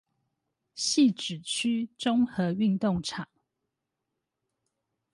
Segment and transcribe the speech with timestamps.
[0.75, 3.27] 汐止區綜合運動場